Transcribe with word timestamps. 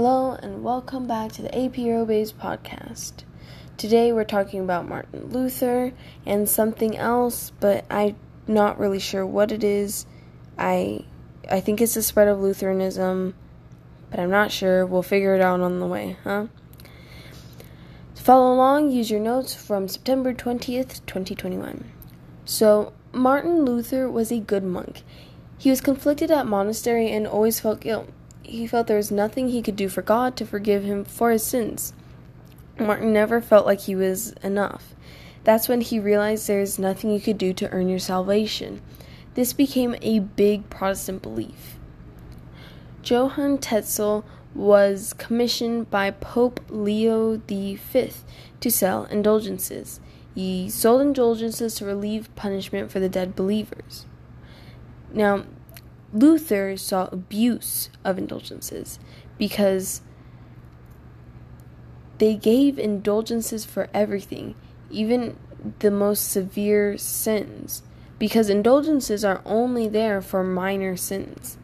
Hello, 0.00 0.38
and 0.40 0.62
welcome 0.62 1.08
back 1.08 1.32
to 1.32 1.42
the 1.42 1.52
AP 1.52 1.74
Base 2.06 2.30
podcast. 2.30 3.24
Today 3.76 4.12
we're 4.12 4.22
talking 4.22 4.60
about 4.60 4.88
Martin 4.88 5.30
Luther 5.30 5.92
and 6.24 6.48
something 6.48 6.96
else, 6.96 7.50
but 7.58 7.84
I'm 7.90 8.14
not 8.46 8.78
really 8.78 9.00
sure 9.00 9.26
what 9.26 9.50
it 9.50 9.64
is. 9.64 10.06
I 10.56 11.04
I 11.50 11.58
think 11.58 11.80
it's 11.80 11.94
the 11.94 12.02
spread 12.04 12.28
of 12.28 12.38
Lutheranism, 12.38 13.34
but 14.08 14.20
I'm 14.20 14.30
not 14.30 14.52
sure. 14.52 14.86
We'll 14.86 15.02
figure 15.02 15.34
it 15.34 15.40
out 15.40 15.58
on 15.58 15.80
the 15.80 15.86
way, 15.88 16.16
huh? 16.22 16.46
To 18.14 18.22
follow 18.22 18.54
along, 18.54 18.92
use 18.92 19.10
your 19.10 19.18
notes 19.18 19.52
from 19.52 19.88
September 19.88 20.32
20th, 20.32 21.04
2021. 21.06 21.90
So, 22.44 22.92
Martin 23.12 23.64
Luther 23.64 24.08
was 24.08 24.30
a 24.30 24.38
good 24.38 24.62
monk. 24.62 25.02
He 25.58 25.70
was 25.70 25.80
conflicted 25.80 26.30
at 26.30 26.46
monastery 26.46 27.10
and 27.10 27.26
always 27.26 27.58
felt 27.58 27.80
guilt. 27.80 28.10
He 28.48 28.66
felt 28.66 28.86
there 28.86 28.96
was 28.96 29.10
nothing 29.10 29.48
he 29.48 29.60
could 29.60 29.76
do 29.76 29.90
for 29.90 30.00
God 30.00 30.34
to 30.36 30.46
forgive 30.46 30.82
him 30.82 31.04
for 31.04 31.30
his 31.30 31.44
sins. 31.44 31.92
Martin 32.78 33.12
never 33.12 33.42
felt 33.42 33.66
like 33.66 33.82
he 33.82 33.94
was 33.94 34.32
enough. 34.42 34.94
That's 35.44 35.68
when 35.68 35.82
he 35.82 36.00
realized 36.00 36.48
there 36.48 36.62
is 36.62 36.78
nothing 36.78 37.10
you 37.10 37.20
could 37.20 37.36
do 37.36 37.52
to 37.52 37.68
earn 37.68 37.90
your 37.90 37.98
salvation. 37.98 38.80
This 39.34 39.52
became 39.52 39.96
a 40.00 40.20
big 40.20 40.70
Protestant 40.70 41.20
belief. 41.20 41.76
Johann 43.04 43.58
Tetzel 43.58 44.24
was 44.54 45.12
commissioned 45.12 45.90
by 45.90 46.10
Pope 46.10 46.60
Leo 46.70 47.36
V 47.36 47.78
to 48.60 48.70
sell 48.70 49.04
indulgences. 49.04 50.00
He 50.34 50.70
sold 50.70 51.02
indulgences 51.02 51.74
to 51.74 51.84
relieve 51.84 52.34
punishment 52.34 52.90
for 52.90 52.98
the 52.98 53.10
dead 53.10 53.36
believers. 53.36 54.06
Now, 55.12 55.44
Luther 56.12 56.76
saw 56.76 57.08
abuse 57.12 57.90
of 58.04 58.18
indulgences 58.18 58.98
because 59.36 60.00
they 62.18 62.34
gave 62.34 62.78
indulgences 62.78 63.64
for 63.64 63.88
everything, 63.94 64.54
even 64.90 65.36
the 65.80 65.90
most 65.90 66.30
severe 66.30 66.96
sins, 66.96 67.82
because 68.18 68.48
indulgences 68.48 69.24
are 69.24 69.42
only 69.44 69.88
there 69.88 70.20
for 70.20 70.42
minor 70.42 70.96
sins. 70.96 71.58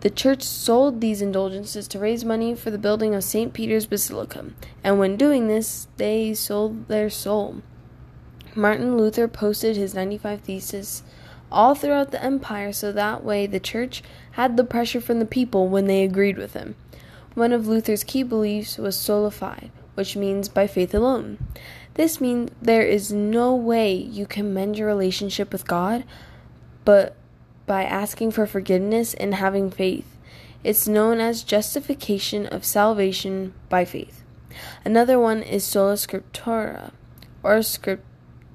The 0.00 0.10
church 0.10 0.42
sold 0.42 1.00
these 1.00 1.22
indulgences 1.22 1.88
to 1.88 1.98
raise 1.98 2.24
money 2.24 2.54
for 2.54 2.70
the 2.70 2.78
building 2.78 3.14
of 3.14 3.24
St. 3.24 3.52
Peter's 3.52 3.86
Basilica, 3.86 4.44
and 4.84 4.98
when 4.98 5.16
doing 5.16 5.48
this, 5.48 5.88
they 5.96 6.34
sold 6.34 6.86
their 6.88 7.10
soul. 7.10 7.62
Martin 8.54 8.96
Luther 8.96 9.26
posted 9.26 9.76
his 9.76 9.94
95 9.94 10.42
Theses 10.42 11.02
all 11.50 11.74
throughout 11.74 12.10
the 12.10 12.22
empire 12.22 12.72
so 12.72 12.92
that 12.92 13.24
way 13.24 13.46
the 13.46 13.60
church 13.60 14.02
had 14.32 14.56
the 14.56 14.64
pressure 14.64 15.00
from 15.00 15.18
the 15.18 15.26
people 15.26 15.68
when 15.68 15.86
they 15.86 16.02
agreed 16.02 16.38
with 16.38 16.54
him. 16.54 16.76
One 17.34 17.52
of 17.52 17.66
Luther's 17.66 18.04
key 18.04 18.22
beliefs 18.22 18.78
was 18.78 18.98
sola 18.98 19.30
fide, 19.30 19.70
which 19.94 20.16
means 20.16 20.48
by 20.48 20.66
faith 20.66 20.94
alone. 20.94 21.38
This 21.94 22.20
means 22.20 22.50
there 22.60 22.82
is 22.82 23.12
no 23.12 23.54
way 23.54 23.94
you 23.94 24.26
can 24.26 24.54
mend 24.54 24.78
your 24.78 24.86
relationship 24.86 25.52
with 25.52 25.66
God 25.66 26.04
but 26.84 27.16
by 27.66 27.82
asking 27.84 28.30
for 28.30 28.46
forgiveness 28.46 29.12
and 29.14 29.34
having 29.34 29.70
faith. 29.70 30.16
It's 30.64 30.88
known 30.88 31.20
as 31.20 31.42
justification 31.42 32.46
of 32.46 32.64
salvation 32.64 33.52
by 33.68 33.84
faith. 33.84 34.22
Another 34.84 35.18
one 35.18 35.42
is 35.42 35.64
sola 35.64 35.94
scriptura 35.94 36.92
or 37.42 37.62
script 37.62 38.05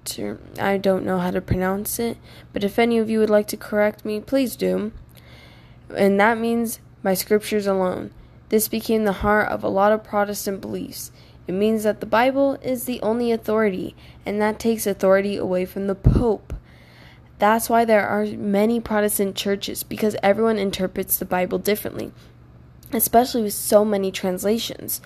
to, 0.05 0.39
I 0.59 0.77
don't 0.77 1.05
know 1.05 1.19
how 1.19 1.31
to 1.31 1.41
pronounce 1.41 1.99
it, 1.99 2.17
but 2.53 2.63
if 2.63 2.79
any 2.79 2.97
of 2.97 3.09
you 3.09 3.19
would 3.19 3.29
like 3.29 3.47
to 3.47 3.57
correct 3.57 4.05
me, 4.05 4.19
please 4.19 4.55
do. 4.55 4.91
And 5.95 6.19
that 6.19 6.37
means 6.37 6.79
by 7.03 7.13
scriptures 7.13 7.67
alone. 7.67 8.11
This 8.49 8.67
became 8.67 9.05
the 9.05 9.13
heart 9.13 9.49
of 9.49 9.63
a 9.63 9.69
lot 9.69 9.91
of 9.91 10.03
Protestant 10.03 10.61
beliefs. 10.61 11.11
It 11.47 11.53
means 11.53 11.83
that 11.83 11.99
the 11.99 12.05
Bible 12.05 12.57
is 12.61 12.83
the 12.83 13.01
only 13.01 13.31
authority, 13.31 13.95
and 14.25 14.41
that 14.41 14.59
takes 14.59 14.85
authority 14.85 15.37
away 15.37 15.65
from 15.65 15.87
the 15.87 15.95
Pope. 15.95 16.53
That's 17.39 17.69
why 17.69 17.85
there 17.85 18.07
are 18.07 18.25
many 18.25 18.79
Protestant 18.79 19.35
churches, 19.35 19.83
because 19.83 20.15
everyone 20.21 20.57
interprets 20.57 21.17
the 21.17 21.25
Bible 21.25 21.57
differently, 21.57 22.11
especially 22.93 23.41
with 23.41 23.53
so 23.53 23.83
many 23.83 24.11
translations. 24.11 25.01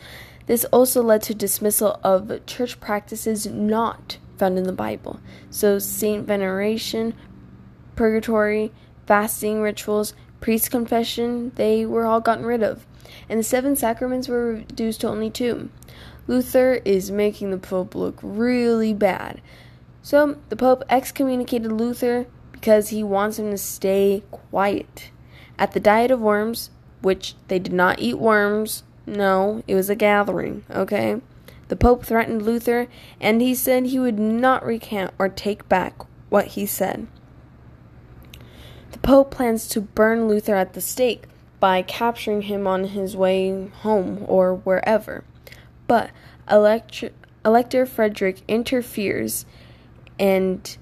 This 0.46 0.66
also 0.66 1.02
led 1.02 1.22
to 1.24 1.34
dismissal 1.34 2.00
of 2.04 2.46
church 2.46 2.80
practices 2.80 3.48
not 3.48 4.18
found 4.38 4.58
in 4.58 4.66
the 4.66 4.74
Bible. 4.74 5.20
So, 5.50 5.80
saint 5.80 6.28
veneration, 6.28 7.14
purgatory, 7.96 8.72
fasting 9.06 9.62
rituals, 9.62 10.14
priest 10.42 10.72
confession, 10.72 11.52
they 11.56 11.86
were 11.86 12.06
all 12.06 12.22
gotten 12.22 12.46
rid 12.46 12.64
of. 12.64 12.86
And 13.30 13.40
the 13.40 13.44
seven 13.44 13.76
sacraments 13.76 14.28
were 14.28 14.54
reduced 14.54 15.02
to 15.02 15.08
only 15.08 15.30
two. 15.30 15.70
Luther 16.28 16.82
is 16.86 17.12
making 17.12 17.52
the 17.52 17.58
Pope 17.58 17.96
look 17.96 18.20
really 18.22 18.94
bad. 18.94 19.42
So, 20.02 20.38
the 20.50 20.56
Pope 20.56 20.84
excommunicated 20.90 21.72
Luther 21.72 22.28
because 22.52 22.90
he 22.90 23.04
wants 23.04 23.40
him 23.40 23.52
to 23.52 23.58
stay 23.58 24.24
quiet. 24.32 25.12
At 25.58 25.74
the 25.74 25.80
Diet 25.80 26.12
of 26.12 26.20
Worms, 26.20 26.70
which 27.02 27.36
they 27.48 27.60
did 27.60 27.74
not 27.74 28.00
eat 28.00 28.18
worms, 28.18 28.84
no, 29.06 29.64
it 29.68 29.76
was 29.76 29.90
a 29.90 29.96
gathering, 29.96 30.64
okay? 30.72 31.22
The 31.68 31.76
Pope 31.76 32.06
threatened 32.06 32.44
Luther, 32.44 32.88
and 33.20 33.42
he 33.42 33.56
said 33.56 33.88
he 33.88 34.00
would 34.00 34.20
not 34.20 34.66
recant 34.66 35.14
or 35.18 35.30
take 35.30 35.68
back 35.68 35.96
what 36.30 36.48
he 36.48 36.66
said. 36.66 37.08
The 38.92 39.00
Pope 39.00 39.32
plans 39.32 39.68
to 39.70 39.82
burn 39.82 40.28
Luther 40.28 40.56
at 40.56 40.74
the 40.74 40.82
stake 40.82 41.24
by 41.60 41.82
capturing 41.82 42.44
him 42.44 42.68
on 42.68 42.86
his 42.86 43.16
way 43.16 43.68
home 43.68 44.26
or 44.28 44.54
wherever. 44.54 45.24
But 45.88 46.12
Elector, 46.50 47.10
Elector 47.44 47.86
Frederick 47.86 48.42
interferes, 48.48 49.46
and 50.20 50.78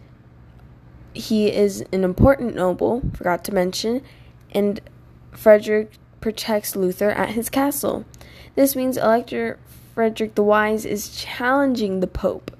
he 1.14 1.52
is 1.52 1.86
an 1.94 2.04
important 2.04 2.56
noble, 2.56 3.02
forgot 3.14 3.44
to 3.46 3.54
mention, 3.54 4.02
and 4.52 4.82
Frederick 5.32 5.94
protects 6.20 6.76
Luther 6.76 7.12
at 7.12 7.30
his 7.30 7.50
castle. 7.50 8.06
This 8.56 8.76
means 8.76 8.98
Elector 8.98 9.60
Frederick 9.94 10.36
the 10.36 10.44
Wise 10.44 10.86
is 10.86 11.16
challenging 11.16 12.00
the 12.00 12.08
Pope. 12.08 12.52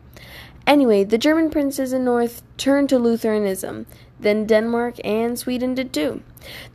Anyway, 0.66 1.04
the 1.04 1.18
German 1.18 1.50
princes 1.50 1.92
in 1.92 2.06
North 2.06 2.42
turned 2.58 2.90
to 2.90 3.00
Lutheranism. 3.00 3.86
Then 4.20 4.46
Denmark 4.46 4.96
and 5.04 5.38
Sweden 5.38 5.76
did 5.76 5.92
too. 5.92 6.22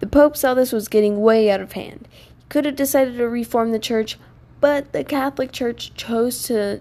The 0.00 0.06
Pope 0.06 0.36
saw 0.36 0.54
this 0.54 0.72
was 0.72 0.88
getting 0.88 1.20
way 1.20 1.50
out 1.50 1.60
of 1.60 1.72
hand. 1.72 2.06
He 2.36 2.44
could 2.48 2.64
have 2.64 2.76
decided 2.76 3.16
to 3.16 3.28
reform 3.28 3.72
the 3.72 3.78
church, 3.78 4.18
but 4.60 4.92
the 4.92 5.04
Catholic 5.04 5.52
Church 5.52 5.94
chose 5.94 6.42
to 6.44 6.80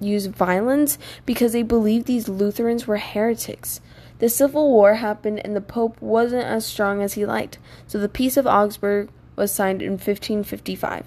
use 0.00 0.26
violence 0.26 0.98
because 1.26 1.52
they 1.52 1.62
believed 1.62 2.06
these 2.06 2.28
Lutherans 2.28 2.86
were 2.86 2.96
heretics. 2.98 3.80
The 4.18 4.28
Civil 4.28 4.70
War 4.70 4.94
happened 4.94 5.40
and 5.44 5.54
the 5.54 5.60
Pope 5.60 6.00
wasn't 6.00 6.44
as 6.44 6.64
strong 6.64 7.02
as 7.02 7.14
he 7.14 7.26
liked, 7.26 7.58
so 7.86 7.98
the 7.98 8.08
Peace 8.08 8.36
of 8.36 8.46
Augsburg 8.46 9.10
was 9.36 9.52
signed 9.52 9.82
in 9.82 9.92
1555. 9.92 11.06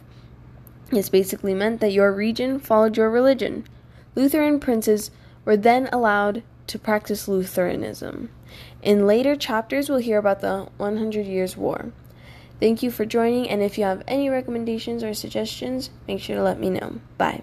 This 0.95 1.09
basically 1.09 1.53
meant 1.53 1.81
that 1.81 1.91
your 1.91 2.13
region 2.13 2.57
followed 2.57 2.95
your 2.95 3.09
religion. 3.09 3.65
Lutheran 4.15 4.61
princes 4.61 5.11
were 5.43 5.57
then 5.57 5.89
allowed 5.91 6.41
to 6.67 6.79
practice 6.79 7.27
Lutheranism. 7.27 8.29
In 8.81 9.05
later 9.05 9.35
chapters, 9.35 9.89
we'll 9.89 9.97
hear 9.97 10.17
about 10.17 10.39
the 10.39 10.69
100 10.77 11.25
Years' 11.25 11.57
War. 11.57 11.91
Thank 12.61 12.81
you 12.81 12.91
for 12.91 13.03
joining, 13.03 13.49
and 13.49 13.61
if 13.61 13.77
you 13.77 13.83
have 13.83 14.03
any 14.07 14.29
recommendations 14.29 15.03
or 15.03 15.13
suggestions, 15.13 15.89
make 16.07 16.21
sure 16.21 16.37
to 16.37 16.41
let 16.41 16.61
me 16.61 16.69
know. 16.69 17.01
Bye. 17.17 17.41